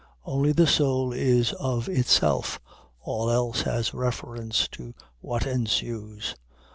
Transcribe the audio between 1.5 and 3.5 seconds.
of itself all